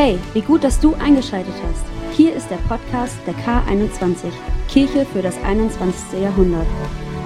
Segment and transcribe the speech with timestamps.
[0.00, 1.84] Hey, wie gut, dass du eingeschaltet hast.
[2.16, 4.30] Hier ist der Podcast der K21,
[4.68, 6.22] Kirche für das 21.
[6.22, 6.68] Jahrhundert.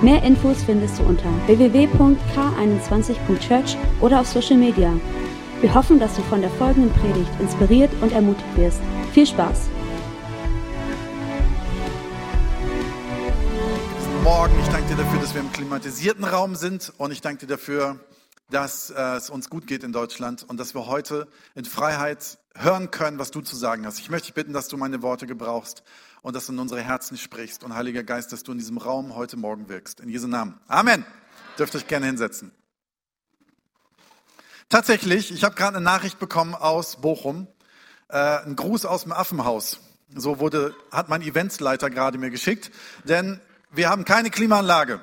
[0.00, 4.98] Mehr Infos findest du unter www.k21.church oder auf Social Media.
[5.60, 8.80] Wir hoffen, dass du von der folgenden Predigt inspiriert und ermutigt wirst.
[9.12, 9.68] Viel Spaß!
[13.98, 17.40] Guten Morgen, ich danke dir dafür, dass wir im klimatisierten Raum sind und ich danke
[17.40, 18.00] dir dafür,
[18.48, 22.90] dass äh, es uns gut geht in Deutschland und dass wir heute in Freiheit hören
[22.90, 23.98] können, was du zu sagen hast.
[23.98, 25.82] Ich möchte dich bitten, dass du meine Worte gebrauchst
[26.22, 27.64] und dass du in unsere Herzen sprichst.
[27.64, 30.00] Und Heiliger Geist, dass du in diesem Raum heute Morgen wirkst.
[30.00, 30.58] In Jesu Namen.
[30.68, 31.04] Amen.
[31.58, 32.52] Dürft euch gerne hinsetzen.
[34.68, 37.46] Tatsächlich, ich habe gerade eine Nachricht bekommen aus Bochum.
[38.08, 39.80] Äh, ein Gruß aus dem Affenhaus.
[40.14, 42.70] So wurde, hat mein Eventsleiter gerade mir geschickt.
[43.04, 45.00] Denn wir haben keine Klimaanlage.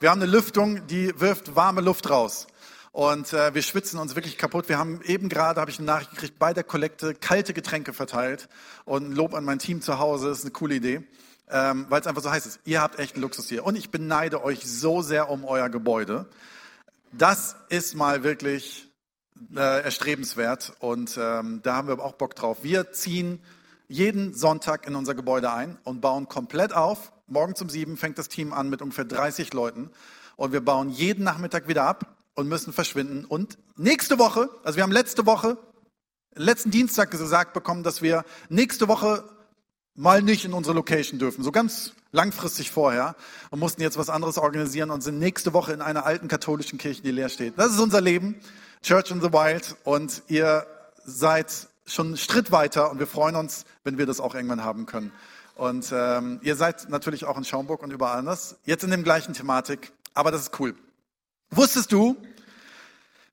[0.00, 2.46] Wir haben eine Lüftung, die wirft warme Luft raus.
[2.92, 4.68] Und äh, wir schwitzen uns wirklich kaputt.
[4.68, 8.48] Wir haben eben gerade, habe ich eine Nachricht gekriegt, bei der Kollekte kalte Getränke verteilt.
[8.84, 11.02] Und ein Lob an mein Team zu Hause, ist eine coole Idee.
[11.50, 12.60] Ähm, Weil es einfach so heißt.
[12.64, 13.64] Ihr habt echt einen Luxus hier.
[13.64, 16.26] Und ich beneide euch so sehr um euer Gebäude.
[17.12, 18.88] Das ist mal wirklich
[19.54, 20.72] äh, erstrebenswert.
[20.80, 22.58] Und ähm, da haben wir auch Bock drauf.
[22.62, 23.40] Wir ziehen
[23.88, 27.12] jeden Sonntag in unser Gebäude ein und bauen komplett auf.
[27.26, 29.90] Morgen um sieben fängt das Team an mit ungefähr 30 Leuten.
[30.36, 33.24] Und wir bauen jeden Nachmittag wieder ab und müssen verschwinden.
[33.24, 35.58] Und nächste Woche, also wir haben letzte Woche,
[36.36, 39.24] letzten Dienstag gesagt bekommen, dass wir nächste Woche
[39.96, 41.42] mal nicht in unsere Location dürfen.
[41.42, 43.16] So ganz langfristig vorher
[43.50, 47.02] und mussten jetzt was anderes organisieren und sind nächste Woche in einer alten katholischen Kirche,
[47.02, 47.58] die leer steht.
[47.58, 48.36] Das ist unser Leben,
[48.84, 50.64] Church in the Wild und ihr
[51.04, 54.86] seid schon einen Schritt weiter und wir freuen uns, wenn wir das auch irgendwann haben
[54.86, 55.10] können.
[55.56, 58.58] Und ähm, ihr seid natürlich auch in Schaumburg und überall anders.
[58.64, 60.76] Jetzt in dem gleichen Thematik, aber das ist cool.
[61.50, 62.16] Wusstest du,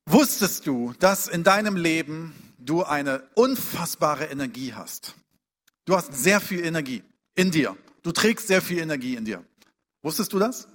[0.05, 5.16] wusstest du, dass in deinem Leben du eine unfassbare Energie hast?
[5.85, 7.03] Du hast sehr viel Energie
[7.35, 7.75] in dir.
[8.03, 9.44] Du trägst sehr viel Energie in dir.
[10.01, 10.67] Wusstest du das?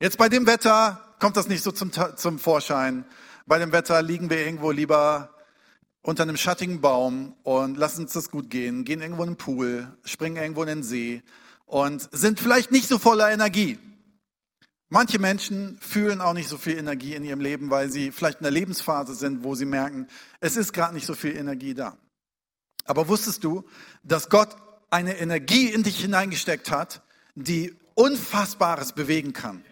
[0.00, 3.04] Jetzt bei dem Wetter kommt das nicht so zum, zum Vorschein.
[3.46, 5.34] Bei dem Wetter liegen wir irgendwo lieber
[6.02, 9.96] unter einem schattigen Baum und lassen uns das gut gehen, gehen irgendwo in den Pool,
[10.04, 11.22] springen irgendwo in den See
[11.66, 13.78] und sind vielleicht nicht so voller Energie.
[14.92, 18.42] Manche Menschen fühlen auch nicht so viel Energie in ihrem Leben, weil sie vielleicht in
[18.42, 20.08] der Lebensphase sind, wo sie merken,
[20.40, 21.96] es ist gerade nicht so viel Energie da.
[22.86, 23.64] Aber wusstest du,
[24.02, 24.56] dass Gott
[24.90, 27.02] eine Energie in dich hineingesteckt hat,
[27.36, 29.64] die Unfassbares bewegen kann?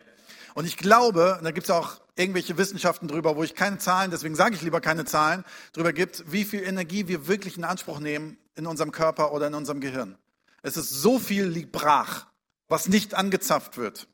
[0.55, 4.37] Und ich glaube, da gibt es auch irgendwelche Wissenschaften drüber, wo ich keine Zahlen, deswegen
[4.37, 8.39] sage ich lieber keine Zahlen, drüber gibt, wie viel Energie wir wirklich in Anspruch nehmen
[8.55, 10.17] in unserem Körper oder in unserem Gehirn.
[10.63, 12.27] Es ist so viel liegt brach,
[12.69, 14.07] was nicht angezapft wird.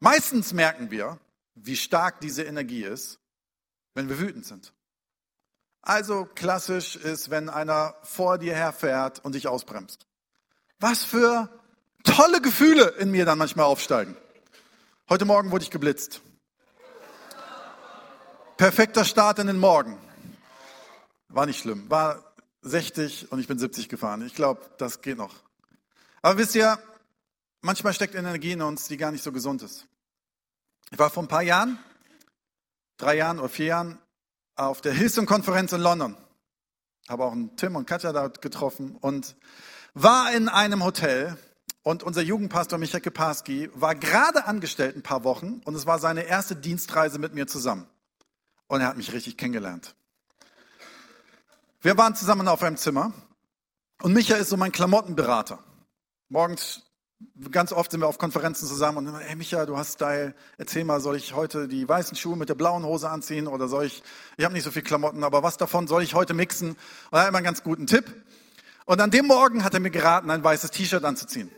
[0.00, 1.18] Meistens merken wir,
[1.54, 3.18] wie stark diese Energie ist,
[3.94, 4.72] wenn wir wütend sind.
[5.82, 10.06] Also klassisch ist, wenn einer vor dir herfährt und dich ausbremst.
[10.78, 11.48] Was für
[12.04, 14.16] tolle Gefühle in mir dann manchmal aufsteigen.
[15.10, 16.22] Heute Morgen wurde ich geblitzt.
[18.56, 19.98] Perfekter Start in den Morgen.
[21.28, 21.90] War nicht schlimm.
[21.90, 22.24] War
[22.62, 24.24] 60 und ich bin 70 gefahren.
[24.26, 25.34] Ich glaube, das geht noch.
[26.22, 26.78] Aber wisst ihr,
[27.62, 29.86] manchmal steckt Energie in uns, die gar nicht so gesund ist.
[30.92, 31.78] Ich war vor ein paar Jahren,
[32.96, 33.98] drei Jahren oder vier Jahren,
[34.56, 36.16] auf der Hillsong-Konferenz in London.
[37.08, 39.36] Habe auch einen Tim und Katja da getroffen und
[39.94, 41.36] war in einem Hotel
[41.82, 46.22] und unser Jugendpastor Michael Keparski war gerade angestellt ein paar Wochen und es war seine
[46.22, 47.86] erste Dienstreise mit mir zusammen.
[48.66, 49.94] Und er hat mich richtig kennengelernt.
[51.80, 53.12] Wir waren zusammen auf einem Zimmer
[54.02, 55.62] und Michael ist so mein Klamottenberater.
[56.28, 56.82] Morgens
[57.50, 60.84] ganz oft sind wir auf Konferenzen zusammen und immer, hey Micha, du hast Style, erzähl
[60.84, 64.02] mal, soll ich heute die weißen Schuhe mit der blauen Hose anziehen oder soll ich,
[64.36, 66.70] ich habe nicht so viel Klamotten, aber was davon soll ich heute mixen?
[66.70, 66.78] Und
[67.10, 68.04] er hat immer einen ganz guten Tipp.
[68.86, 71.50] Und an dem Morgen hat er mir geraten, ein weißes T-Shirt anzuziehen.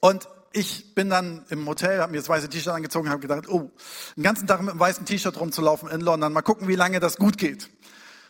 [0.00, 3.70] Und ich bin dann im Hotel, habe mir das weiße T-Shirt angezogen, habe gedacht, oh,
[4.16, 7.16] den ganzen Tag mit einem weißen T-Shirt rumzulaufen in London, mal gucken, wie lange das
[7.16, 7.70] gut geht.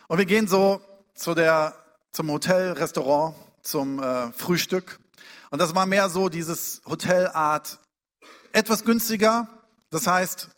[0.07, 0.81] Und wir gehen so
[1.13, 1.75] zu der,
[2.11, 4.99] zum Hotel, Restaurant, zum äh, Frühstück
[5.55, 7.79] und das war mehr so dieses Hotelart,
[8.51, 9.47] etwas günstiger.
[9.89, 10.49] Das heißt,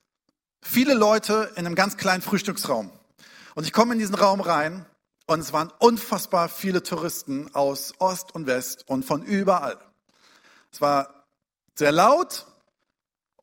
[0.64, 2.92] viele Leute in einem ganz kleinen Frühstücksraum.
[3.54, 4.88] Und ich komme in diesen Raum rein
[5.28, 9.78] und es waren unfassbar viele Touristen aus Ost und West und von überall.
[10.72, 11.28] Es war
[11.76, 12.48] sehr laut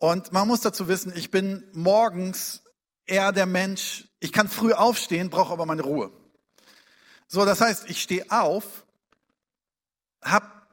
[0.00, 2.64] und man muss dazu wissen, ich bin morgens
[3.06, 6.10] eher der Mensch, ich kann früh aufstehen, brauche aber meine Ruhe.
[7.28, 8.84] So, das heißt, ich stehe auf,
[10.20, 10.63] habe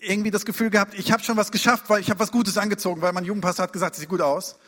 [0.00, 3.02] irgendwie das Gefühl gehabt, ich habe schon was geschafft, weil ich habe was Gutes angezogen,
[3.02, 4.58] weil mein Jugendpastor hat gesagt, es sieht gut aus.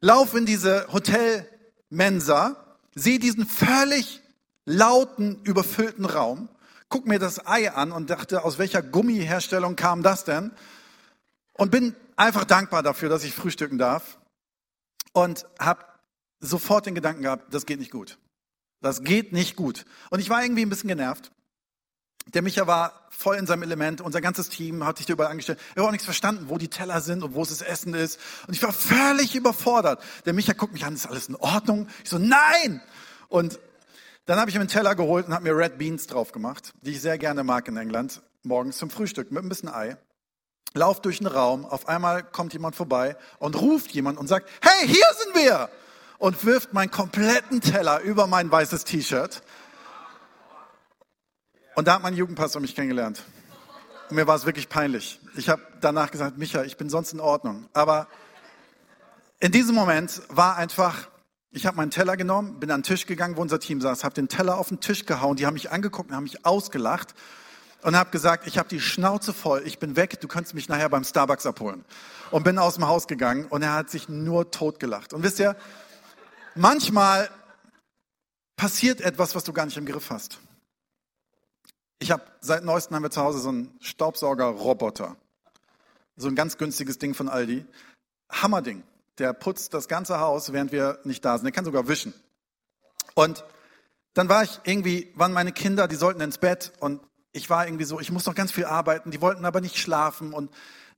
[0.00, 2.56] Lauf in diese Hotelmensa,
[2.94, 4.20] sehe diesen völlig
[4.64, 6.48] lauten, überfüllten Raum,
[6.88, 10.52] guck mir das Ei an und dachte, aus welcher Gummiherstellung kam das denn?
[11.54, 14.18] Und bin einfach dankbar dafür, dass ich frühstücken darf.
[15.12, 15.84] Und habe
[16.38, 18.18] sofort den Gedanken gehabt, das geht nicht gut.
[18.80, 19.84] Das geht nicht gut.
[20.10, 21.32] Und ich war irgendwie ein bisschen genervt.
[22.34, 24.00] Der Micha war voll in seinem Element.
[24.00, 25.58] Unser ganzes Team hat sich da überall angestellt.
[25.74, 28.20] Er hat auch nichts verstanden, wo die Teller sind und wo es das Essen ist.
[28.46, 30.02] Und ich war völlig überfordert.
[30.26, 31.88] Der Micha guckt mich an, ist alles in Ordnung?
[32.04, 32.82] Ich so, nein!
[33.28, 33.58] Und
[34.26, 36.92] dann habe ich mir einen Teller geholt und habe mir Red Beans drauf gemacht, die
[36.92, 39.96] ich sehr gerne mag in England, morgens zum Frühstück mit ein bisschen Ei.
[40.74, 44.86] Lauf durch den Raum, auf einmal kommt jemand vorbei und ruft jemand und sagt, hey,
[44.86, 45.70] hier sind wir!
[46.18, 49.40] Und wirft meinen kompletten Teller über mein weißes T-Shirt.
[51.78, 53.22] Und da hat mein Jugendpastor mich kennengelernt.
[54.10, 55.20] Und mir war es wirklich peinlich.
[55.36, 57.68] Ich habe danach gesagt, Micha, ich bin sonst in Ordnung.
[57.72, 58.08] Aber
[59.38, 61.06] in diesem Moment war einfach
[61.52, 64.12] ich habe meinen Teller genommen, bin an den Tisch gegangen, wo unser Team saß, habe
[64.12, 65.36] den Teller auf den Tisch gehauen.
[65.36, 67.14] Die haben mich angeguckt und haben mich ausgelacht
[67.82, 70.88] und habe gesagt, ich habe die Schnauze voll, ich bin weg, du kannst mich nachher
[70.88, 71.84] beim Starbucks abholen.
[72.32, 75.12] Und bin aus dem Haus gegangen und er hat sich nur totgelacht.
[75.12, 75.54] Und wisst ihr,
[76.56, 77.30] manchmal
[78.56, 80.40] passiert etwas, was du gar nicht im Griff hast.
[81.98, 85.16] Ich habe seit neuestem haben wir zu Hause so einen Staubsauger-Roboter.
[86.16, 87.64] So ein ganz günstiges Ding von Aldi.
[88.30, 88.82] Hammerding
[89.18, 91.44] der putzt das ganze Haus, während wir nicht da sind.
[91.44, 92.14] Der kann sogar wischen.
[93.14, 93.44] Und
[94.14, 97.00] dann war ich irgendwie, waren meine Kinder, die sollten ins Bett und
[97.32, 100.32] ich war irgendwie so, ich muss noch ganz viel arbeiten, die wollten aber nicht schlafen
[100.32, 100.50] und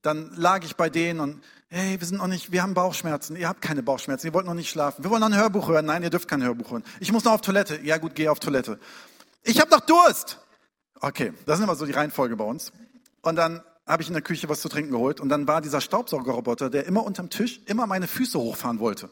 [0.03, 3.49] dann lag ich bei denen und hey, wir sind noch nicht, wir haben Bauchschmerzen, ihr
[3.49, 6.03] habt keine Bauchschmerzen, ihr wollt noch nicht schlafen, wir wollen noch ein Hörbuch hören, nein,
[6.03, 6.85] ihr dürft kein Hörbuch hören.
[7.01, 8.79] Ich muss noch auf Toilette, ja gut, geh auf Toilette.
[9.43, 10.39] Ich habe noch Durst.
[11.01, 12.73] Okay, das ist immer so die Reihenfolge bei uns.
[13.23, 15.81] Und dann habe ich in der Küche was zu trinken geholt und dann war dieser
[15.81, 19.11] Staubsaugerroboter, der immer unterm Tisch immer meine Füße hochfahren wollte.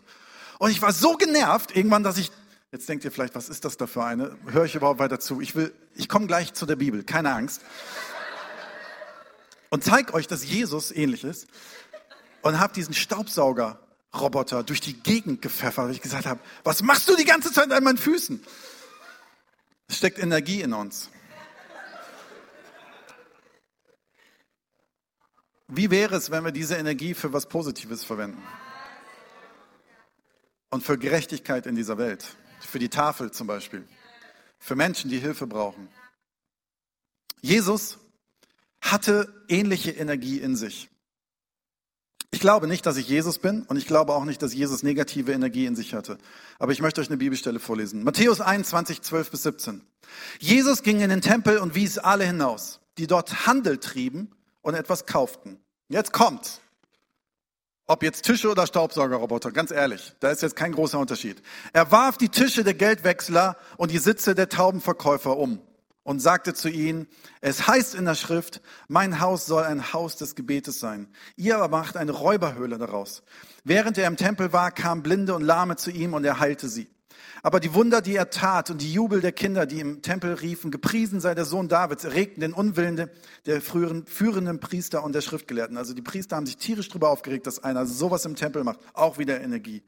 [0.58, 2.31] Und ich war so genervt irgendwann, dass ich,
[2.73, 4.37] jetzt denkt ihr vielleicht, was ist das da für eine?
[4.46, 5.40] Höre ich überhaupt weiter zu?
[5.40, 7.62] Ich will, ich komme gleich zu der Bibel, keine Angst.
[9.70, 11.49] Und zeig euch, dass Jesus ähnlich ist
[12.43, 17.17] und habe diesen Staubsaugerroboter durch die Gegend gepfeffert, weil ich gesagt habe, was machst du
[17.17, 18.43] die ganze Zeit an meinen Füßen?
[19.88, 21.11] Es steckt Energie in uns.
[25.69, 28.43] Wie wäre es, wenn wir diese Energie für was Positives verwenden?
[30.70, 32.25] Und für Gerechtigkeit in dieser Welt.
[32.61, 33.87] Für die Tafel zum Beispiel.
[34.59, 35.88] Für Menschen, die Hilfe brauchen.
[37.41, 37.99] Jesus
[38.81, 40.88] hatte ähnliche Energie in sich.
[42.31, 45.32] Ich glaube nicht, dass ich Jesus bin und ich glaube auch nicht, dass Jesus negative
[45.32, 46.19] Energie in sich hatte.
[46.59, 48.05] Aber ich möchte euch eine Bibelstelle vorlesen.
[48.05, 49.82] Matthäus 21, 12 bis 17.
[50.38, 54.31] Jesus ging in den Tempel und wies alle hinaus, die dort Handel trieben
[54.69, 55.59] und etwas kauften.
[55.88, 56.61] Jetzt kommt's.
[57.87, 61.43] Ob jetzt Tische oder Staubsaugerroboter, ganz ehrlich, da ist jetzt kein großer Unterschied.
[61.73, 65.62] Er warf die Tische der Geldwechsler und die Sitze der Taubenverkäufer um
[66.03, 67.09] und sagte zu ihnen,
[67.41, 71.09] es heißt in der Schrift, mein Haus soll ein Haus des Gebetes sein.
[71.37, 73.23] Ihr aber macht eine Räuberhöhle daraus.
[73.65, 76.91] Während er im Tempel war, kamen Blinde und Lahme zu ihm und er heilte sie.
[77.43, 80.70] Aber die Wunder, die er tat und die Jubel der Kinder, die im Tempel riefen,
[80.70, 83.08] gepriesen sei der Sohn Davids, erregten den Unwillen
[83.46, 85.76] der früheren, führenden Priester und der Schriftgelehrten.
[85.76, 88.81] Also die Priester haben sich tierisch darüber aufgeregt, dass einer sowas im Tempel macht.
[88.93, 89.82] Auch wieder Energie.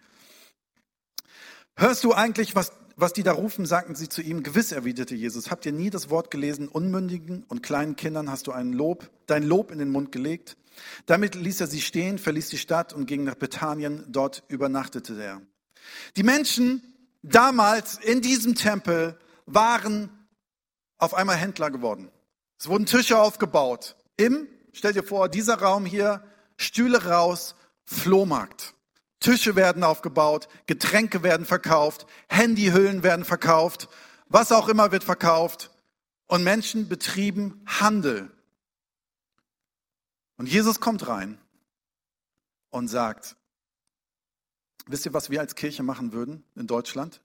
[1.76, 4.42] Hörst du eigentlich, was, was die da rufen, sagten sie zu ihm.
[4.42, 5.50] Gewiss, erwiderte Jesus.
[5.50, 6.68] Habt ihr nie das Wort gelesen?
[6.68, 10.56] Unmündigen und kleinen Kindern hast du ein Lob, dein Lob in den Mund gelegt.
[11.06, 14.04] Damit ließ er sie stehen, verließ die Stadt und ging nach Bethanien.
[14.08, 15.40] Dort übernachtete er.
[16.16, 16.82] Die Menschen
[17.22, 20.10] damals in diesem Tempel waren
[20.98, 22.10] auf einmal Händler geworden.
[22.58, 23.96] Es wurden Tische aufgebaut.
[24.16, 26.22] Im, stell dir vor, dieser Raum hier,
[26.56, 28.74] Stühle raus, Flohmarkt.
[29.18, 33.88] Tische werden aufgebaut, Getränke werden verkauft, Handyhüllen werden verkauft,
[34.28, 35.70] was auch immer wird verkauft.
[36.26, 38.30] Und Menschen betrieben Handel.
[40.36, 41.38] Und Jesus kommt rein
[42.70, 43.36] und sagt,
[44.90, 47.20] Wisst ihr, was wir als Kirche machen würden in Deutschland?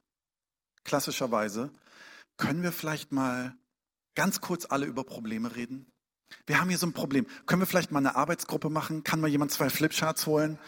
[0.83, 1.71] Klassischerweise
[2.37, 3.55] können wir vielleicht mal
[4.13, 5.87] ganz kurz alle über Probleme reden.
[6.45, 7.25] Wir haben hier so ein Problem.
[7.47, 9.03] Können wir vielleicht mal eine Arbeitsgruppe machen?
[9.03, 10.59] Kann mal jemand zwei Flipcharts holen?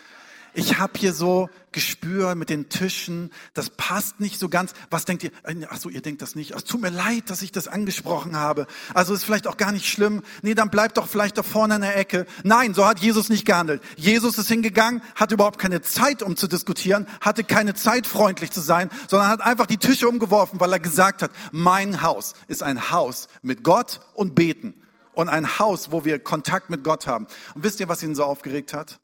[0.58, 4.74] Ich habe hier so Gespür mit den Tischen, das passt nicht so ganz.
[4.90, 5.30] Was denkt ihr?
[5.44, 6.56] Äh, ach so, ihr denkt das nicht.
[6.56, 8.66] Es tut mir leid, dass ich das angesprochen habe.
[8.96, 10.24] Also ist vielleicht auch gar nicht schlimm.
[10.42, 12.26] Nee, dann bleibt doch vielleicht da vorne in der Ecke.
[12.44, 13.84] Nein, so hat Jesus nicht gehandelt.
[13.98, 18.62] Jesus ist hingegangen, hat überhaupt keine Zeit, um zu diskutieren, hatte keine Zeit, freundlich zu
[18.62, 22.90] sein, sondern hat einfach die Tische umgeworfen, weil er gesagt hat, mein Haus ist ein
[22.90, 24.74] Haus mit Gott und Beten
[25.14, 27.28] und ein Haus, wo wir Kontakt mit Gott haben.
[27.54, 29.00] Und wisst ihr, was ihn so aufgeregt hat?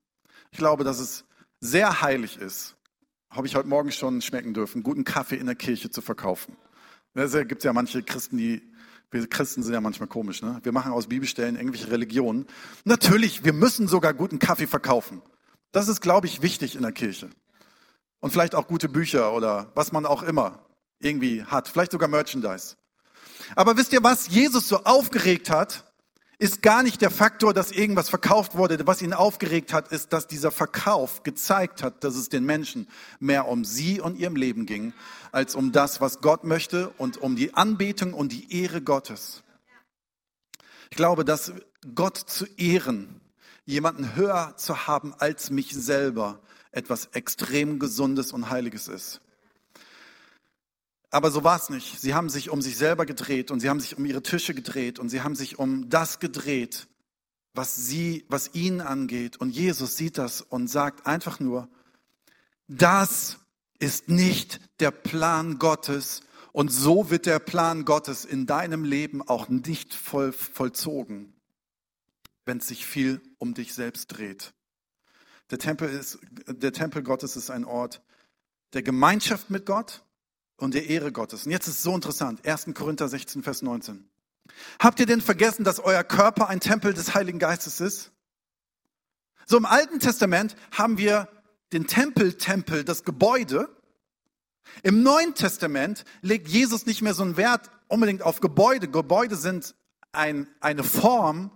[0.50, 1.25] Ich glaube, dass es
[1.63, 2.75] sehr heilig ist,
[3.29, 6.58] habe ich heute Morgen schon schmecken dürfen, guten Kaffee in der Kirche zu verkaufen.
[7.13, 8.62] Da gibt es ja manche Christen, die,
[9.12, 10.60] wir Christen sind ja manchmal komisch, ne?
[10.63, 12.48] Wir machen aus Bibelstellen irgendwelche Religionen.
[12.84, 15.22] Natürlich, wir müssen sogar guten Kaffee verkaufen.
[15.72, 17.29] Das ist, glaube ich, wichtig in der Kirche.
[18.20, 20.65] Und vielleicht auch gute Bücher oder was man auch immer
[21.00, 21.70] irgendwie hat.
[21.70, 22.75] Vielleicht sogar Merchandise.
[23.55, 25.93] Aber wisst ihr, was Jesus so aufgeregt hat?
[26.40, 28.86] Ist gar nicht der Faktor, dass irgendwas verkauft wurde.
[28.86, 32.88] Was ihn aufgeregt hat, ist, dass dieser Verkauf gezeigt hat, dass es den Menschen
[33.20, 34.94] mehr um sie und ihrem Leben ging,
[35.32, 39.44] als um das, was Gott möchte und um die Anbetung und die Ehre Gottes.
[40.90, 41.54] Ich glaube, dass
[41.96, 43.22] Gott zu ehren,
[43.66, 46.40] jemanden höher zu haben als mich selber,
[46.72, 49.22] etwas extrem Gesundes und Heiliges ist.
[51.13, 52.01] Aber so war es nicht.
[52.01, 54.98] Sie haben sich um sich selber gedreht und sie haben sich um ihre Tische gedreht
[54.98, 56.88] und sie haben sich um das gedreht,
[57.53, 59.38] was sie, was ihnen angeht.
[59.38, 61.70] Und Jesus sieht das und sagt einfach nur,
[62.67, 63.38] das
[63.77, 69.50] ist nicht der Plan Gottes und so wird der Plan Gottes in deinem Leben auch
[69.50, 71.36] nicht voll, vollzogen,
[72.46, 74.55] wenn es sich viel um dich selbst dreht.
[75.51, 76.17] Der Tempel, ist,
[76.48, 78.01] der Tempel Gottes ist ein Ort
[78.74, 80.01] der Gemeinschaft mit Gott,
[80.63, 81.46] und der Ehre Gottes.
[81.46, 82.46] Und jetzt ist es so interessant.
[82.46, 82.67] 1.
[82.74, 84.08] Korinther 16, Vers 19.
[84.79, 88.12] Habt ihr denn vergessen, dass euer Körper ein Tempel des Heiligen Geistes ist?
[89.46, 91.27] So im Alten Testament haben wir
[91.74, 93.70] den Tempel, Tempel, das Gebäude.
[94.84, 98.88] Im Neuen Testament legt Jesus nicht mehr so einen Wert unbedingt auf Gebäude.
[98.88, 99.75] Gebäude sind
[100.13, 101.51] ein, eine Form,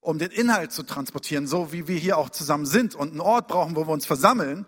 [0.00, 3.48] um den Inhalt zu transportieren, so wie wir hier auch zusammen sind und einen Ort
[3.48, 4.66] brauchen, wo wir uns versammeln.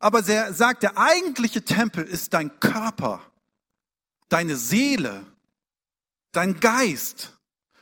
[0.00, 3.20] Aber er sagt, der eigentliche Tempel ist dein Körper,
[4.28, 5.26] deine Seele,
[6.32, 7.38] dein Geist,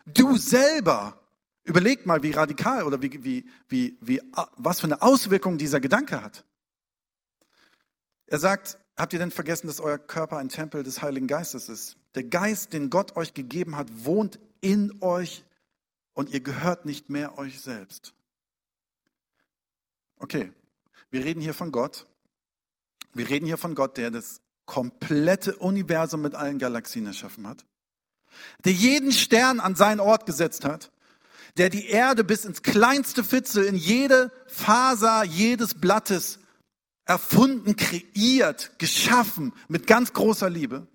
[0.07, 1.21] du selber.
[1.65, 4.23] Überlegt mal, wie radikal oder wie, wie, wie, wie,
[4.57, 6.45] was für eine Auswirkung dieser Gedanke hat.
[8.27, 11.97] Er sagt, habt ihr denn vergessen, dass euer Körper ein Tempel des Heiligen Geistes ist?
[12.15, 15.45] Der Geist, den Gott euch gegeben hat, wohnt in euch
[16.15, 18.15] und ihr gehört nicht mehr euch selbst.
[20.19, 20.53] Okay,
[21.11, 22.07] wir reden hier von Gott.
[23.15, 27.65] Wir reden hier von Gott, der das komplette Universum mit allen Galaxien erschaffen hat,
[28.65, 30.91] der jeden Stern an seinen Ort gesetzt hat,
[31.57, 36.41] der die Erde bis ins kleinste Fitzel, in jede Faser jedes Blattes
[37.07, 40.89] erfunden, kreiert, geschaffen mit ganz großer Liebe,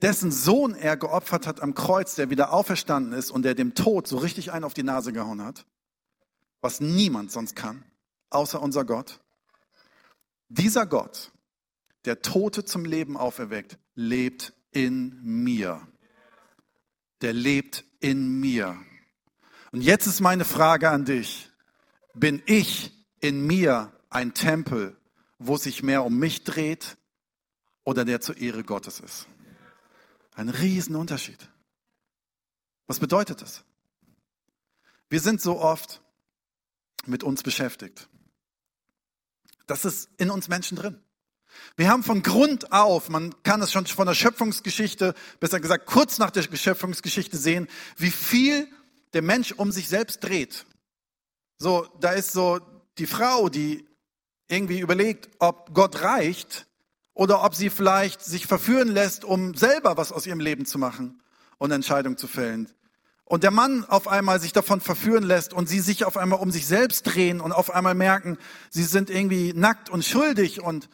[0.00, 4.06] dessen Sohn er geopfert hat am Kreuz, der wieder auferstanden ist und der dem Tod
[4.06, 5.66] so richtig einen auf die Nase gehauen hat,
[6.60, 7.84] was niemand sonst kann
[8.34, 9.20] außer unser Gott.
[10.48, 11.32] Dieser Gott,
[12.04, 15.86] der Tote zum Leben auferweckt, lebt in mir.
[17.20, 18.76] Der lebt in mir.
[19.70, 21.50] Und jetzt ist meine Frage an dich.
[22.14, 24.96] Bin ich in mir ein Tempel,
[25.38, 26.98] wo sich mehr um mich dreht
[27.84, 29.26] oder der zur Ehre Gottes ist?
[30.34, 31.48] Ein Riesenunterschied.
[32.86, 33.64] Was bedeutet das?
[35.08, 36.02] Wir sind so oft
[37.06, 38.08] mit uns beschäftigt.
[39.72, 41.00] Das ist in uns Menschen drin.
[41.76, 46.18] Wir haben von Grund auf, man kann es schon von der Schöpfungsgeschichte, besser gesagt kurz
[46.18, 48.68] nach der Schöpfungsgeschichte sehen, wie viel
[49.14, 50.66] der Mensch um sich selbst dreht.
[51.58, 52.60] So, da ist so
[52.98, 53.88] die Frau, die
[54.46, 56.66] irgendwie überlegt, ob Gott reicht
[57.14, 61.22] oder ob sie vielleicht sich verführen lässt, um selber was aus ihrem Leben zu machen
[61.56, 62.70] und Entscheidungen zu fällen
[63.32, 66.50] und der Mann auf einmal sich davon verführen lässt und sie sich auf einmal um
[66.50, 68.36] sich selbst drehen und auf einmal merken,
[68.68, 70.90] sie sind irgendwie nackt und schuldig und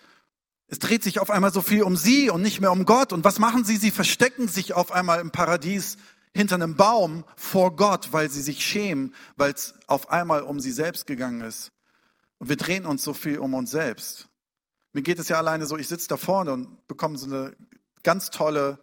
[0.69, 3.13] es dreht sich auf einmal so viel um sie und nicht mehr um Gott.
[3.13, 3.77] Und was machen sie?
[3.77, 5.97] Sie verstecken sich auf einmal im Paradies
[6.33, 10.71] hinter einem Baum vor Gott, weil sie sich schämen, weil es auf einmal um sie
[10.71, 11.73] selbst gegangen ist.
[12.39, 14.29] Und wir drehen uns so viel um uns selbst.
[14.93, 17.57] Mir geht es ja alleine so, ich sitze da vorne und bekomme so eine
[18.05, 18.79] ganz tolle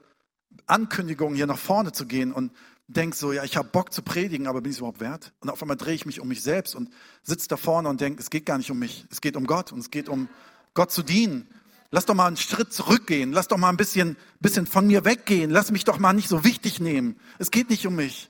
[0.67, 2.51] Ankündigung, hier nach vorne zu gehen und
[2.87, 5.33] denk so, ja, ich habe Bock zu predigen, aber bin ich es überhaupt wert?
[5.39, 6.89] Und auf einmal drehe ich mich um mich selbst und
[7.23, 9.71] sitze da vorne und denke, es geht gar nicht um mich, es geht um Gott
[9.71, 10.29] und es geht um
[10.73, 11.49] Gott zu dienen.
[11.91, 15.49] Lass doch mal einen Schritt zurückgehen, lass doch mal ein bisschen, bisschen von mir weggehen,
[15.49, 17.19] lass mich doch mal nicht so wichtig nehmen.
[17.39, 18.29] Es geht nicht um mich.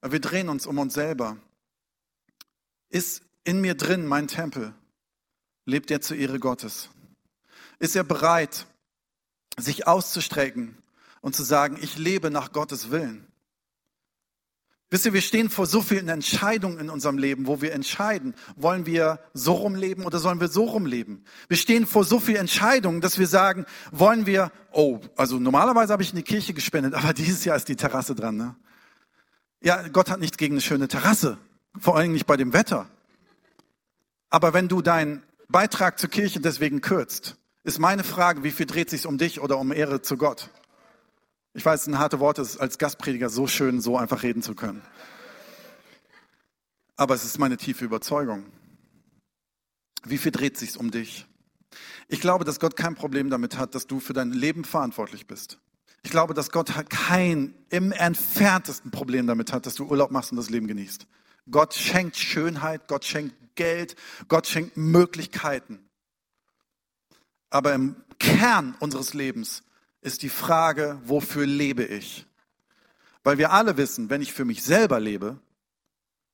[0.00, 1.36] Aber wir drehen uns um uns selber.
[2.88, 4.74] Ist in mir drin mein Tempel?
[5.66, 6.88] Lebt er zur Ehre Gottes?
[7.78, 8.66] Ist er bereit,
[9.58, 10.76] sich auszustrecken
[11.20, 13.26] und zu sagen, ich lebe nach Gottes Willen.
[14.92, 18.86] Wisst ihr, wir stehen vor so vielen Entscheidungen in unserem Leben, wo wir entscheiden, wollen
[18.86, 21.24] wir so rumleben oder sollen wir so rumleben?
[21.46, 26.02] Wir stehen vor so vielen Entscheidungen, dass wir sagen, wollen wir, oh, also normalerweise habe
[26.02, 28.36] ich in die Kirche gespendet, aber dieses Jahr ist die Terrasse dran.
[28.36, 28.56] Ne?
[29.62, 31.38] Ja, Gott hat nichts gegen eine schöne Terrasse,
[31.78, 32.88] vor Dingen nicht bei dem Wetter.
[34.28, 38.90] Aber wenn du deinen Beitrag zur Kirche deswegen kürzt, ist meine Frage, wie viel dreht
[38.90, 40.50] sich um dich oder um Ehre zu Gott?
[41.52, 44.42] Ich weiß, es sind harte Worte, es ist als Gastprediger so schön, so einfach reden
[44.42, 44.82] zu können.
[46.96, 48.46] Aber es ist meine tiefe Überzeugung.
[50.04, 51.26] Wie viel dreht sich um dich?
[52.08, 55.58] Ich glaube, dass Gott kein Problem damit hat, dass du für dein Leben verantwortlich bist.
[56.02, 60.36] Ich glaube, dass Gott kein im entferntesten Problem damit hat, dass du Urlaub machst und
[60.36, 61.06] das Leben genießt.
[61.50, 63.96] Gott schenkt Schönheit, Gott schenkt Geld,
[64.28, 65.88] Gott schenkt Möglichkeiten.
[67.50, 69.62] Aber im Kern unseres Lebens
[70.02, 72.26] ist die Frage, wofür lebe ich?
[73.22, 75.38] Weil wir alle wissen, wenn ich für mich selber lebe,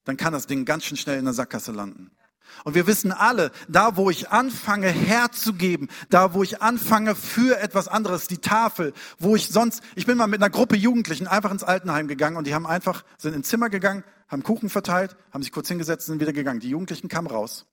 [0.04, 2.10] dann kann das Ding ganz schön schnell in der Sackgasse landen.
[2.64, 7.88] Und wir wissen alle, da wo ich anfange herzugeben, da wo ich anfange für etwas
[7.88, 11.64] anderes, die Tafel, wo ich sonst, ich bin mal mit einer Gruppe Jugendlichen einfach ins
[11.64, 15.52] Altenheim gegangen und die haben einfach, sind ins Zimmer gegangen, haben Kuchen verteilt, haben sich
[15.52, 16.60] kurz hingesetzt sind wieder gegangen.
[16.60, 17.66] Die Jugendlichen kamen raus.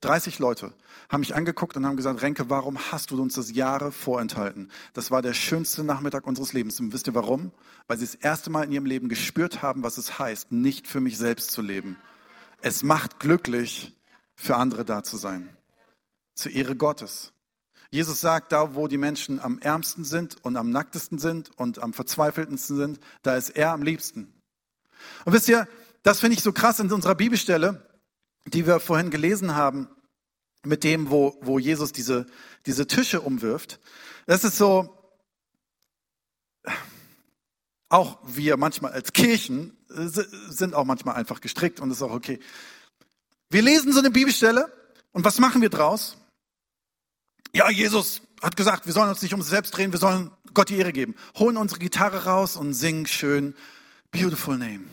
[0.00, 0.72] 30 Leute
[1.08, 4.70] haben mich angeguckt und haben gesagt, Renke, warum hast du uns das Jahre vorenthalten?
[4.92, 6.78] Das war der schönste Nachmittag unseres Lebens.
[6.78, 7.50] Und wisst ihr warum?
[7.88, 11.00] Weil sie das erste Mal in ihrem Leben gespürt haben, was es heißt, nicht für
[11.00, 11.96] mich selbst zu leben.
[12.60, 13.96] Es macht glücklich,
[14.36, 15.48] für andere da zu sein.
[16.34, 17.32] Zur Ehre Gottes.
[17.90, 21.92] Jesus sagt, da wo die Menschen am ärmsten sind und am nacktesten sind und am
[21.92, 24.32] verzweifeltesten sind, da ist er am liebsten.
[25.24, 25.66] Und wisst ihr,
[26.02, 27.87] das finde ich so krass in unserer Bibelstelle,
[28.50, 29.88] die wir vorhin gelesen haben,
[30.64, 32.26] mit dem, wo, wo Jesus diese,
[32.66, 33.80] diese Tische umwirft.
[34.26, 34.94] Das ist so,
[37.88, 42.38] auch wir manchmal als Kirchen sind auch manchmal einfach gestrickt und ist auch okay.
[43.50, 44.70] Wir lesen so eine Bibelstelle
[45.12, 46.18] und was machen wir draus?
[47.54, 50.68] Ja, Jesus hat gesagt, wir sollen uns nicht um uns selbst drehen, wir sollen Gott
[50.68, 51.14] die Ehre geben.
[51.38, 53.54] Holen unsere Gitarre raus und singen schön
[54.10, 54.84] Beautiful Name.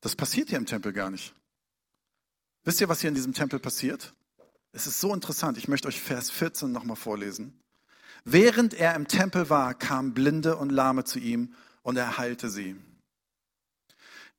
[0.00, 1.34] Das passiert hier im Tempel gar nicht.
[2.68, 4.12] Wisst ihr, was hier in diesem Tempel passiert?
[4.72, 5.56] Es ist so interessant.
[5.56, 7.58] Ich möchte euch Vers 14 nochmal vorlesen.
[8.26, 12.76] Während er im Tempel war, kamen Blinde und Lahme zu ihm und er heilte sie.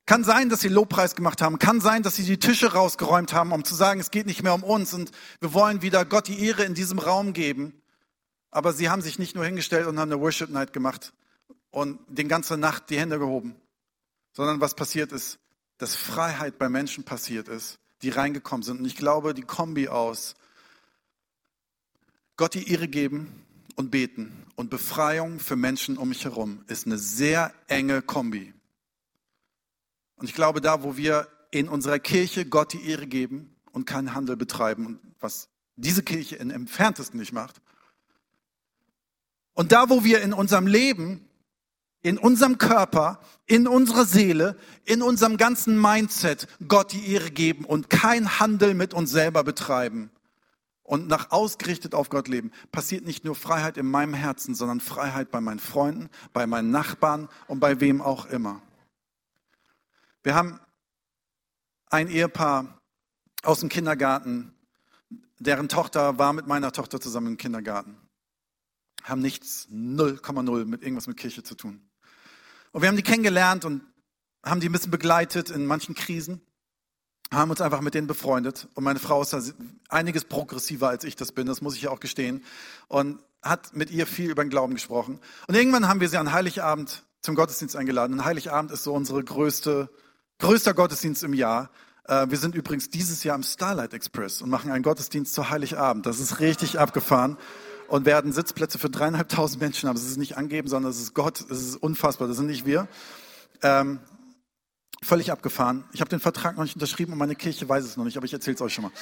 [0.06, 1.58] Kann sein, dass sie Lobpreis gemacht haben.
[1.58, 4.54] Kann sein, dass sie die Tische rausgeräumt haben, um zu sagen, es geht nicht mehr
[4.54, 7.82] um uns und wir wollen wieder Gott die Ehre in diesem Raum geben.
[8.52, 11.12] Aber sie haben sich nicht nur hingestellt und haben eine Worship Night gemacht
[11.70, 13.56] und den ganze Nacht die Hände gehoben,
[14.34, 15.40] sondern was passiert ist,
[15.78, 18.80] dass Freiheit bei Menschen passiert ist, die reingekommen sind.
[18.80, 20.36] Und ich glaube, die Kombi aus
[22.36, 23.44] Gott die Ehre geben
[23.76, 28.54] und beten und Befreiung für Menschen um mich herum ist eine sehr enge Kombi.
[30.16, 34.14] Und ich glaube, da, wo wir in unserer Kirche Gott die Ehre geben und keinen
[34.14, 37.60] Handel betreiben, und was diese Kirche im entferntesten nicht macht,
[39.54, 41.28] und da, wo wir in unserem Leben,
[42.02, 47.90] in unserem Körper, in unserer Seele, in unserem ganzen Mindset Gott die Ehre geben und
[47.90, 50.10] kein Handel mit uns selber betreiben
[50.82, 55.30] und nach ausgerichtet auf Gott leben, passiert nicht nur Freiheit in meinem Herzen, sondern Freiheit
[55.30, 58.62] bei meinen Freunden, bei meinen Nachbarn und bei wem auch immer.
[60.22, 60.58] Wir haben
[61.90, 62.80] ein Ehepaar
[63.42, 64.54] aus dem Kindergarten,
[65.38, 67.96] deren Tochter war mit meiner Tochter zusammen im Kindergarten.
[69.02, 71.80] Haben nichts, 0,0 mit irgendwas mit Kirche zu tun.
[72.72, 73.82] Und wir haben die kennengelernt und
[74.44, 76.40] haben die ein bisschen begleitet in manchen Krisen,
[77.32, 78.68] haben uns einfach mit denen befreundet.
[78.74, 79.40] Und meine Frau ist da
[79.88, 82.44] einiges progressiver als ich das bin, das muss ich ja auch gestehen.
[82.88, 85.18] Und hat mit ihr viel über den Glauben gesprochen.
[85.46, 88.18] Und irgendwann haben wir sie an Heiligabend zum Gottesdienst eingeladen.
[88.18, 89.88] Und Heiligabend ist so unsere größte
[90.38, 91.70] Größter Gottesdienst im Jahr.
[92.04, 96.06] Äh, wir sind übrigens dieses Jahr im Starlight Express und machen einen Gottesdienst zu Heiligabend.
[96.06, 97.36] Das ist richtig abgefahren
[97.90, 99.96] und werden Sitzplätze für dreieinhalbtausend Menschen haben.
[99.96, 101.40] Das ist nicht angeben, sondern es ist Gott.
[101.50, 102.28] Es ist unfassbar.
[102.28, 102.88] Das sind nicht wir.
[103.62, 103.98] Ähm,
[105.02, 105.84] völlig abgefahren.
[105.92, 108.26] Ich habe den Vertrag noch nicht unterschrieben und meine Kirche weiß es noch nicht, aber
[108.26, 108.92] ich erzähle es euch schon mal.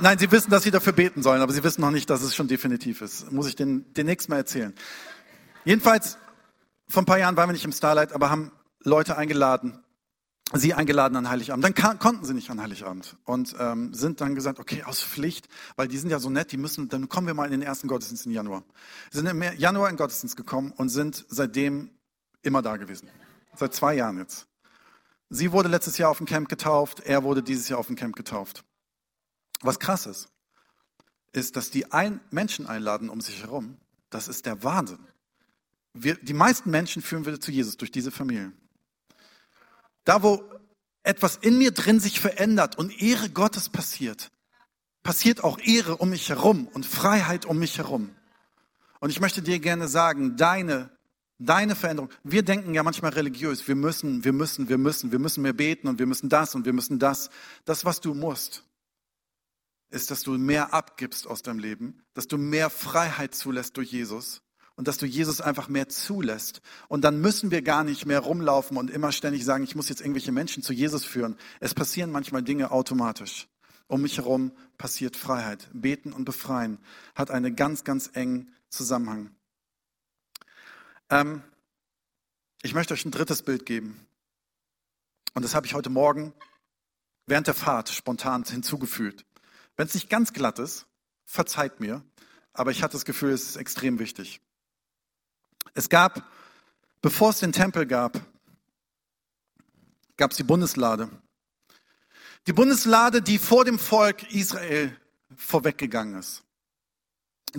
[0.00, 2.34] Nein, sie wissen, dass sie dafür beten sollen, aber sie wissen noch nicht, dass es
[2.34, 3.30] schon definitiv ist.
[3.30, 4.74] Muss ich den, den nächsten Mal erzählen.
[5.64, 6.18] Jedenfalls,
[6.88, 9.83] vor ein paar Jahren waren wir nicht im Starlight, aber haben Leute eingeladen,
[10.52, 11.64] sie eingeladen an Heiligabend.
[11.64, 15.48] Dann kann, konnten sie nicht an Heiligabend und ähm, sind dann gesagt, okay, aus Pflicht,
[15.76, 17.88] weil die sind ja so nett, die müssen, dann kommen wir mal in den ersten
[17.88, 18.62] Gottesdienst im Januar.
[19.10, 21.90] Sie sind im Januar in den Gottesdienst gekommen und sind seitdem
[22.42, 23.08] immer da gewesen.
[23.56, 24.46] Seit zwei Jahren jetzt.
[25.30, 28.14] Sie wurde letztes Jahr auf dem Camp getauft, er wurde dieses Jahr auf dem Camp
[28.14, 28.64] getauft.
[29.62, 30.28] Was krass ist,
[31.32, 33.78] ist, dass die ein Menschen einladen um sich herum.
[34.10, 35.00] Das ist der Wahnsinn.
[35.94, 38.52] Wir, die meisten Menschen führen wir zu Jesus durch diese Familie.
[40.04, 40.42] Da, wo
[41.02, 44.30] etwas in mir drin sich verändert und Ehre Gottes passiert,
[45.02, 48.10] passiert auch Ehre um mich herum und Freiheit um mich herum.
[49.00, 50.90] Und ich möchte dir gerne sagen, deine,
[51.38, 55.42] deine Veränderung, wir denken ja manchmal religiös, wir müssen, wir müssen, wir müssen, wir müssen
[55.42, 57.28] mehr beten und wir müssen das und wir müssen das.
[57.66, 58.64] Das, was du musst,
[59.90, 64.43] ist, dass du mehr abgibst aus deinem Leben, dass du mehr Freiheit zulässt durch Jesus
[64.76, 66.60] und dass du Jesus einfach mehr zulässt.
[66.88, 70.00] Und dann müssen wir gar nicht mehr rumlaufen und immer ständig sagen, ich muss jetzt
[70.00, 71.36] irgendwelche Menschen zu Jesus führen.
[71.60, 73.48] Es passieren manchmal Dinge automatisch.
[73.86, 75.68] Um mich herum passiert Freiheit.
[75.72, 76.78] Beten und befreien
[77.14, 79.30] hat einen ganz, ganz engen Zusammenhang.
[81.10, 81.42] Ähm,
[82.62, 84.06] ich möchte euch ein drittes Bild geben.
[85.34, 86.32] Und das habe ich heute Morgen
[87.26, 89.24] während der Fahrt spontan hinzugefügt.
[89.76, 90.86] Wenn es nicht ganz glatt ist,
[91.24, 92.02] verzeiht mir,
[92.52, 94.40] aber ich hatte das Gefühl, es ist extrem wichtig.
[95.72, 96.22] Es gab,
[97.00, 98.20] bevor es den Tempel gab,
[100.16, 101.08] gab es die Bundeslade.
[102.46, 104.94] Die Bundeslade, die vor dem Volk Israel
[105.36, 106.42] vorweggegangen ist.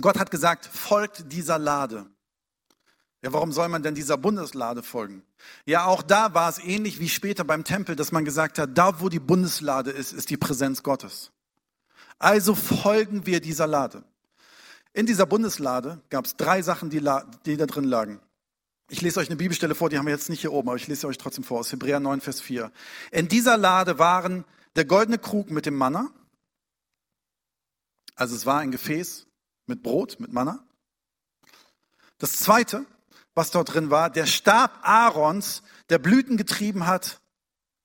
[0.00, 2.06] Gott hat gesagt, folgt dieser Lade.
[3.22, 5.24] Ja, warum soll man denn dieser Bundeslade folgen?
[5.64, 9.00] Ja, auch da war es ähnlich wie später beim Tempel, dass man gesagt hat, da
[9.00, 11.32] wo die Bundeslade ist, ist die Präsenz Gottes.
[12.18, 14.04] Also folgen wir dieser Lade.
[14.96, 17.06] In dieser Bundeslade gab es drei Sachen, die,
[17.44, 18.18] die da drin lagen.
[18.88, 20.86] Ich lese euch eine Bibelstelle vor, die haben wir jetzt nicht hier oben, aber ich
[20.86, 22.72] lese euch trotzdem vor, aus Hebräer 9, Vers 4.
[23.10, 26.10] In dieser Lade waren der goldene Krug mit dem Manna,
[28.14, 29.26] also es war ein Gefäß
[29.66, 30.64] mit Brot, mit Manna.
[32.16, 32.86] Das zweite,
[33.34, 37.20] was dort drin war, der Stab Aarons, der Blüten getrieben hat.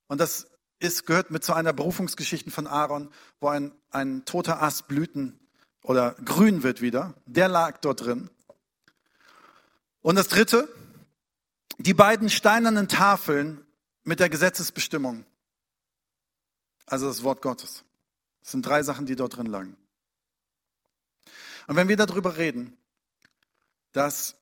[0.07, 0.47] Und das
[0.79, 5.40] ist, gehört mit zu einer Berufungsgeschichte von Aaron, wo ein, ein toter Ast Blüten
[5.83, 8.29] oder grün wird wieder, der lag dort drin.
[10.01, 10.67] Und das dritte,
[11.77, 13.65] die beiden steinernen Tafeln
[14.03, 15.25] mit der Gesetzesbestimmung.
[16.85, 17.83] Also das Wort Gottes.
[18.41, 19.77] Das sind drei Sachen, die dort drin lagen.
[21.67, 22.77] Und wenn wir darüber reden,
[23.91, 24.35] dass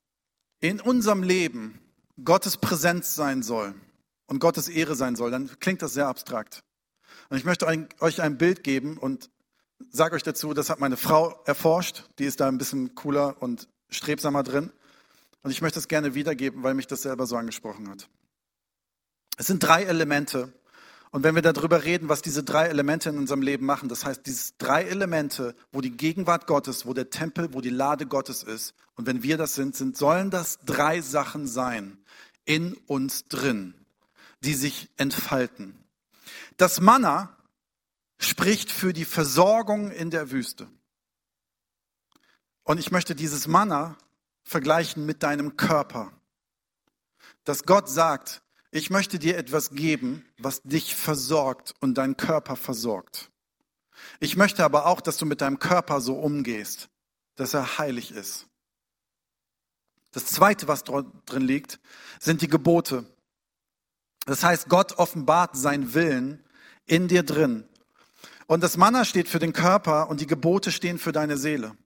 [0.62, 1.80] in unserem Leben
[2.24, 3.74] Gottes Präsenz sein soll
[4.28, 6.64] und Gottes Ehre sein soll, dann klingt das sehr abstrakt.
[7.30, 9.30] Und ich möchte euch ein Bild geben und
[9.90, 12.04] sage euch dazu, das hat meine Frau erforscht.
[12.20, 14.72] Die ist da ein bisschen cooler und strebsamer drin.
[15.42, 18.10] Und ich möchte es gerne wiedergeben, weil mich das selber so angesprochen hat.
[19.38, 20.54] Es sind drei Elemente.
[21.12, 24.26] Und wenn wir darüber reden, was diese drei Elemente in unserem Leben machen, das heißt,
[24.26, 28.76] diese drei Elemente, wo die Gegenwart Gottes, wo der Tempel, wo die Lade Gottes ist,
[28.96, 31.98] und wenn wir das sind, sind sollen das drei Sachen sein
[32.46, 33.74] in uns drin,
[34.42, 35.74] die sich entfalten.
[36.58, 37.38] Das Manna
[38.20, 40.70] spricht für die Versorgung in der Wüste.
[42.64, 43.98] Und ich möchte dieses Manna
[44.44, 46.12] vergleichen mit deinem Körper.
[47.46, 53.32] Dass Gott sagt, ich möchte dir etwas geben, was dich versorgt und deinen Körper versorgt.
[54.20, 56.90] Ich möchte aber auch, dass du mit deinem Körper so umgehst,
[57.36, 58.48] dass er heilig ist.
[60.12, 61.80] Das Zweite, was drin liegt,
[62.20, 63.06] sind die Gebote.
[64.26, 66.44] Das heißt, Gott offenbart seinen Willen
[66.86, 67.68] in dir drin.
[68.50, 71.78] Und das Manna steht für den Körper und die Gebote stehen für deine Seele.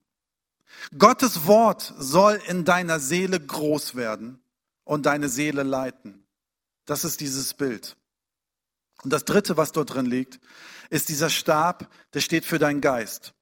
[0.97, 4.41] Gottes Wort soll in deiner Seele groß werden
[4.85, 6.25] und deine Seele leiten.
[6.85, 7.97] Das ist dieses Bild.
[9.03, 10.39] Und das dritte, was dort drin liegt,
[10.89, 13.33] ist dieser Stab, der steht für deinen Geist.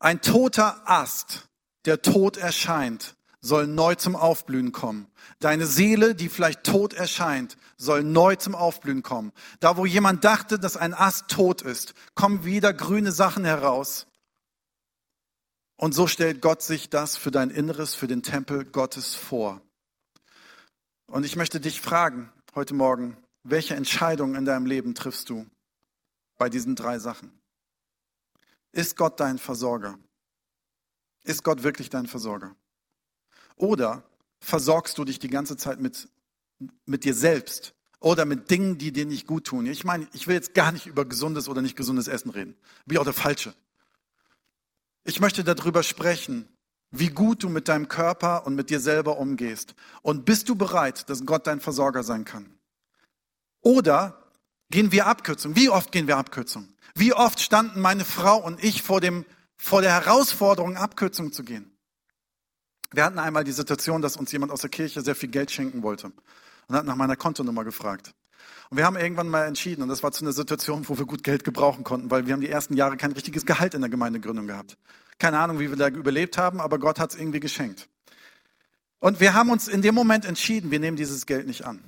[0.00, 1.48] Ein toter Ast,
[1.84, 5.06] der tot erscheint, soll neu zum Aufblühen kommen.
[5.38, 9.32] Deine Seele, die vielleicht tot erscheint, soll neu zum Aufblühen kommen.
[9.60, 14.06] Da, wo jemand dachte, dass ein Ast tot ist, kommen wieder grüne Sachen heraus.
[15.76, 19.60] Und so stellt Gott sich das für dein Inneres, für den Tempel Gottes vor.
[21.06, 25.46] Und ich möchte dich fragen heute Morgen, welche Entscheidung in deinem Leben triffst du
[26.36, 27.32] bei diesen drei Sachen?
[28.72, 29.98] Ist Gott dein Versorger?
[31.24, 32.54] Ist Gott wirklich dein Versorger?
[33.58, 34.04] Oder
[34.40, 36.08] versorgst du dich die ganze Zeit mit,
[36.86, 39.66] mit dir selbst oder mit Dingen, die dir nicht gut tun?
[39.66, 42.56] Ich meine, ich will jetzt gar nicht über gesundes oder nicht gesundes Essen reden.
[42.86, 43.54] Bin auch der Falsche.
[45.04, 46.48] Ich möchte darüber sprechen,
[46.90, 49.74] wie gut du mit deinem Körper und mit dir selber umgehst.
[50.02, 52.58] Und bist du bereit, dass Gott dein Versorger sein kann?
[53.60, 54.22] Oder
[54.70, 55.56] gehen wir Abkürzung?
[55.56, 56.68] Wie oft gehen wir Abkürzung?
[56.94, 59.24] Wie oft standen meine Frau und ich vor, dem,
[59.56, 61.70] vor der Herausforderung, Abkürzung zu gehen?
[62.92, 65.82] Wir hatten einmal die Situation, dass uns jemand aus der Kirche sehr viel Geld schenken
[65.82, 66.10] wollte
[66.68, 68.14] und hat nach meiner Kontonummer gefragt.
[68.70, 71.22] Und wir haben irgendwann mal entschieden, und das war zu einer Situation, wo wir gut
[71.22, 74.46] Geld gebrauchen konnten, weil wir haben die ersten Jahre kein richtiges Gehalt in der Gemeindegründung
[74.46, 74.76] gehabt.
[75.18, 77.88] Keine Ahnung, wie wir da überlebt haben, aber Gott hat es irgendwie geschenkt.
[79.00, 81.82] Und wir haben uns in dem Moment entschieden, wir nehmen dieses Geld nicht an.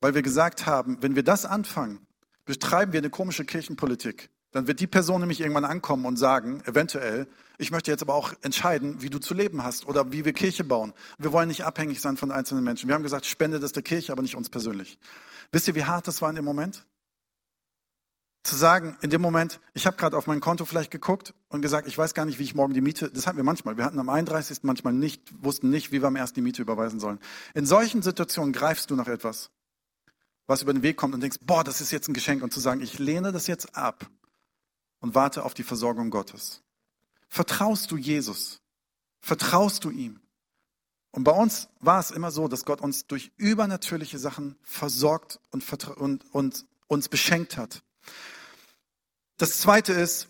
[0.00, 2.06] Weil wir gesagt haben, wenn wir das anfangen,
[2.44, 4.30] betreiben wir eine komische Kirchenpolitik.
[4.50, 7.26] Dann wird die Person nämlich irgendwann ankommen und sagen, eventuell,
[7.58, 10.64] ich möchte jetzt aber auch entscheiden, wie du zu leben hast oder wie wir Kirche
[10.64, 10.94] bauen.
[11.18, 12.88] Wir wollen nicht abhängig sein von einzelnen Menschen.
[12.88, 14.98] Wir haben gesagt, spende das der Kirche, aber nicht uns persönlich.
[15.52, 16.86] Wisst ihr, wie hart das war in dem Moment?
[18.48, 21.86] zu sagen, in dem Moment, ich habe gerade auf mein Konto vielleicht geguckt und gesagt,
[21.86, 23.98] ich weiß gar nicht, wie ich morgen die Miete, das hatten wir manchmal, wir hatten
[23.98, 24.60] am 31.
[24.62, 27.18] manchmal nicht, wussten nicht, wie wir am ersten die Miete überweisen sollen.
[27.54, 29.50] In solchen Situationen greifst du nach etwas,
[30.46, 32.60] was über den Weg kommt und denkst, boah, das ist jetzt ein Geschenk und zu
[32.60, 34.08] sagen, ich lehne das jetzt ab
[35.00, 36.62] und warte auf die Versorgung Gottes.
[37.28, 38.60] Vertraust du Jesus?
[39.20, 40.20] Vertraust du ihm?
[41.10, 45.64] Und bei uns war es immer so, dass Gott uns durch übernatürliche Sachen versorgt und,
[45.96, 47.82] und, und uns beschenkt hat.
[49.36, 50.28] Das zweite ist,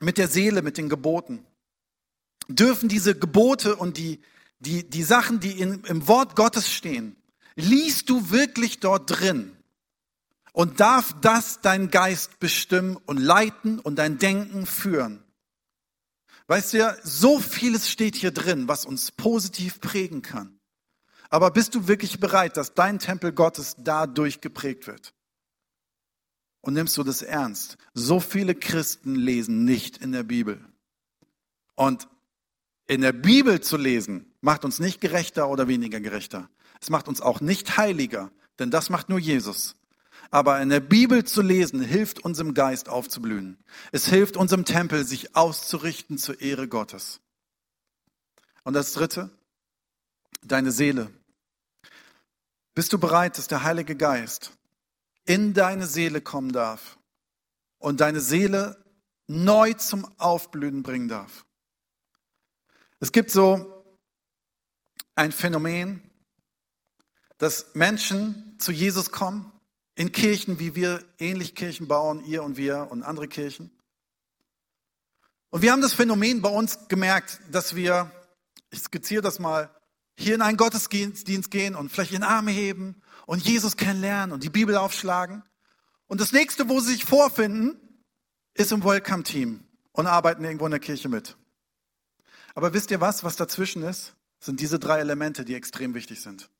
[0.00, 1.44] mit der Seele, mit den Geboten.
[2.48, 4.20] Dürfen diese Gebote und die,
[4.58, 7.16] die, die Sachen, die in, im Wort Gottes stehen,
[7.54, 9.56] liest du wirklich dort drin?
[10.56, 15.22] Und darf das dein Geist bestimmen und leiten und dein Denken führen?
[16.46, 20.58] Weißt du ja, so vieles steht hier drin, was uns positiv prägen kann.
[21.28, 25.12] Aber bist du wirklich bereit, dass dein Tempel Gottes dadurch geprägt wird?
[26.62, 27.76] Und nimmst du das ernst?
[27.92, 30.64] So viele Christen lesen nicht in der Bibel.
[31.74, 32.08] Und
[32.86, 36.48] in der Bibel zu lesen, macht uns nicht gerechter oder weniger gerechter.
[36.80, 39.76] Es macht uns auch nicht heiliger, denn das macht nur Jesus.
[40.30, 43.58] Aber in der Bibel zu lesen, hilft unserem Geist aufzublühen.
[43.92, 47.20] Es hilft unserem Tempel, sich auszurichten zur Ehre Gottes.
[48.64, 49.30] Und das Dritte,
[50.42, 51.10] deine Seele.
[52.74, 54.52] Bist du bereit, dass der Heilige Geist
[55.24, 56.98] in deine Seele kommen darf
[57.78, 58.84] und deine Seele
[59.26, 61.46] neu zum Aufblühen bringen darf.
[63.00, 63.84] Es gibt so
[65.14, 66.02] ein Phänomen,
[67.38, 69.52] dass Menschen zu Jesus kommen,
[69.96, 73.70] in Kirchen, wie wir ähnlich Kirchen bauen, ihr und wir und andere Kirchen.
[75.50, 78.10] Und wir haben das Phänomen bei uns gemerkt, dass wir,
[78.70, 79.70] ich skizziere das mal,
[80.18, 84.50] hier in einen Gottesdienst gehen und vielleicht in Arme heben und Jesus kennenlernen und die
[84.50, 85.42] Bibel aufschlagen.
[86.06, 87.80] Und das nächste, wo sie sich vorfinden,
[88.54, 91.36] ist im Welcome-Team und arbeiten irgendwo in der Kirche mit.
[92.54, 94.14] Aber wisst ihr was, was dazwischen ist?
[94.40, 96.50] Sind diese drei Elemente, die extrem wichtig sind.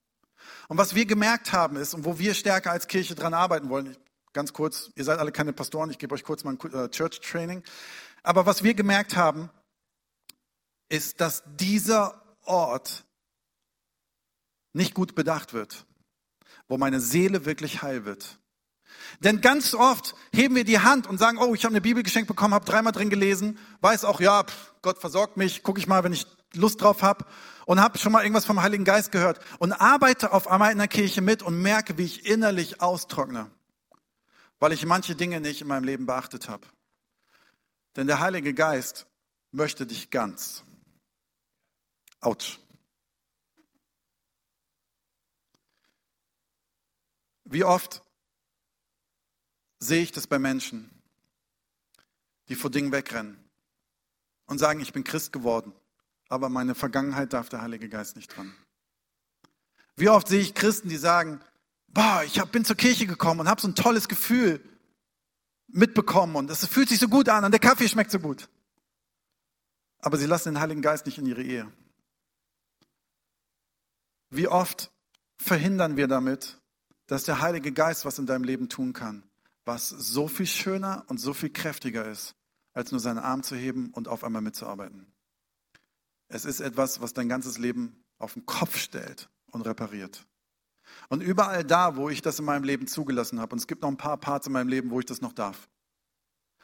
[0.68, 3.96] Und was wir gemerkt haben ist, und wo wir stärker als Kirche dran arbeiten wollen,
[4.32, 7.20] ganz kurz, ihr seid alle keine Pastoren, ich gebe euch kurz mal ein äh, Church
[7.20, 7.62] Training.
[8.22, 9.50] Aber was wir gemerkt haben,
[10.88, 13.04] ist, dass dieser Ort
[14.72, 15.86] nicht gut bedacht wird
[16.68, 18.38] wo meine Seele wirklich heil wird.
[19.20, 22.28] Denn ganz oft heben wir die Hand und sagen, oh, ich habe eine Bibel geschenkt
[22.28, 26.04] bekommen, habe dreimal drin gelesen, weiß auch, ja, pff, Gott versorgt mich, gucke ich mal,
[26.04, 27.24] wenn ich Lust drauf habe
[27.66, 30.88] und habe schon mal irgendwas vom Heiligen Geist gehört und arbeite auf einmal in der
[30.88, 33.50] Kirche mit und merke, wie ich innerlich austrockne,
[34.58, 36.66] weil ich manche Dinge nicht in meinem Leben beachtet habe.
[37.96, 39.06] Denn der Heilige Geist
[39.52, 40.64] möchte dich ganz.
[42.20, 42.58] Autsch.
[47.44, 48.02] Wie oft
[49.78, 50.90] sehe ich das bei Menschen,
[52.48, 53.38] die vor Dingen wegrennen
[54.46, 55.72] und sagen, ich bin Christ geworden,
[56.28, 58.54] aber meine Vergangenheit darf der Heilige Geist nicht dran.
[59.96, 61.40] Wie oft sehe ich Christen, die sagen,
[61.88, 64.60] boah, ich bin zur Kirche gekommen und habe so ein tolles Gefühl
[65.68, 68.48] mitbekommen und es fühlt sich so gut an und der Kaffee schmeckt so gut.
[69.98, 71.72] Aber sie lassen den Heiligen Geist nicht in ihre Ehe.
[74.30, 74.92] Wie oft
[75.38, 76.58] verhindern wir damit,
[77.06, 79.22] dass der Heilige Geist was in deinem Leben tun kann,
[79.64, 82.34] was so viel schöner und so viel kräftiger ist,
[82.72, 85.06] als nur seinen Arm zu heben und auf einmal mitzuarbeiten.
[86.28, 90.26] Es ist etwas, was dein ganzes Leben auf den Kopf stellt und repariert.
[91.08, 93.88] Und überall da, wo ich das in meinem Leben zugelassen habe, und es gibt noch
[93.88, 95.68] ein paar Parts in meinem Leben, wo ich das noch darf,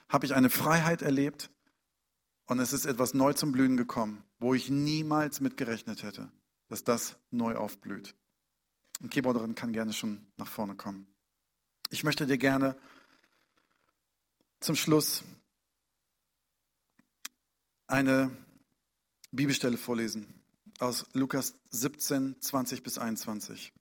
[0.09, 1.51] habe ich eine Freiheit erlebt
[2.47, 6.31] und es ist etwas neu zum Blühen gekommen, wo ich niemals mitgerechnet hätte,
[6.69, 8.15] dass das neu aufblüht.
[9.01, 11.07] Ein Keyboarderin kann gerne schon nach vorne kommen.
[11.91, 12.77] Ich möchte dir gerne
[14.61, 15.25] zum Schluss
[17.87, 18.31] eine
[19.33, 20.27] Bibelstelle vorlesen
[20.79, 23.73] aus Lukas 17, 20 bis 21.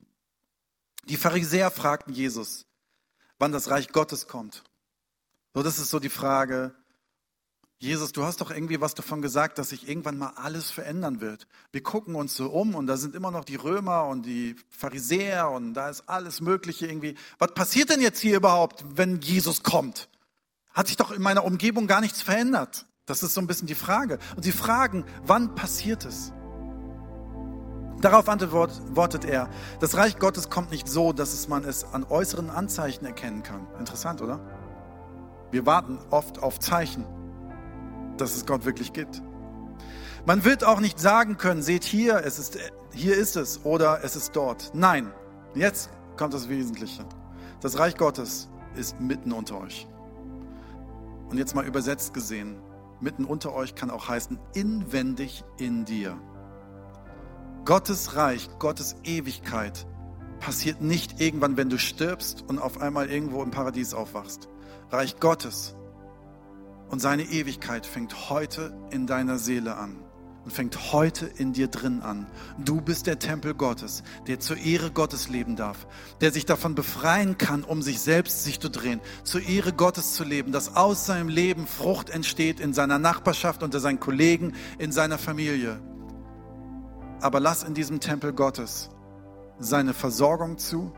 [1.05, 2.65] Die Pharisäer fragten Jesus,
[3.37, 4.63] wann das Reich Gottes kommt.
[5.53, 6.73] So, das ist so die Frage,
[7.79, 11.47] Jesus, du hast doch irgendwie was davon gesagt, dass sich irgendwann mal alles verändern wird.
[11.71, 15.49] Wir gucken uns so um und da sind immer noch die Römer und die Pharisäer
[15.49, 17.15] und da ist alles Mögliche irgendwie.
[17.39, 20.07] Was passiert denn jetzt hier überhaupt, wenn Jesus kommt?
[20.71, 22.85] Hat sich doch in meiner Umgebung gar nichts verändert.
[23.12, 24.19] Das ist so ein bisschen die Frage.
[24.36, 26.32] Und sie fragen, wann passiert es?
[28.00, 33.06] Darauf antwortet er, das Reich Gottes kommt nicht so, dass man es an äußeren Anzeichen
[33.06, 33.67] erkennen kann.
[33.78, 34.39] Interessant, oder?
[35.52, 37.06] Wir warten oft auf Zeichen
[38.21, 39.21] dass es Gott wirklich gibt.
[40.26, 42.58] Man wird auch nicht sagen können, seht hier, es ist,
[42.93, 44.71] hier ist es oder es ist dort.
[44.74, 45.12] Nein,
[45.56, 47.04] jetzt kommt das Wesentliche.
[47.60, 49.88] Das Reich Gottes ist mitten unter euch.
[51.30, 52.58] Und jetzt mal übersetzt gesehen,
[53.01, 56.19] mitten unter euch kann auch heißen, inwendig in dir.
[57.65, 59.85] Gottes Reich, Gottes Ewigkeit
[60.39, 64.49] passiert nicht irgendwann, wenn du stirbst und auf einmal irgendwo im Paradies aufwachst.
[64.89, 65.75] Reich Gottes
[66.89, 70.03] und seine Ewigkeit fängt heute in deiner Seele an
[70.43, 72.25] und fängt heute in dir drin an.
[72.58, 75.88] Du bist der Tempel Gottes, der zur Ehre Gottes leben darf,
[76.19, 80.23] der sich davon befreien kann, um sich selbst sich zu drehen, zur Ehre Gottes zu
[80.23, 85.17] leben, dass aus seinem Leben Frucht entsteht in seiner Nachbarschaft, unter seinen Kollegen, in seiner
[85.17, 85.80] Familie.
[87.21, 88.89] Aber lass in diesem Tempel Gottes
[89.60, 90.91] seine Versorgung zu,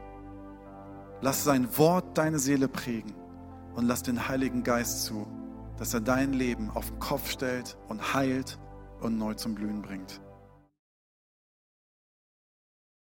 [1.21, 3.13] lass sein Wort deine Seele prägen
[3.75, 5.27] und lass den Heiligen Geist zu,
[5.77, 8.58] dass er dein Leben auf den Kopf stellt und heilt
[9.03, 10.21] und neu zum Blühen bringt.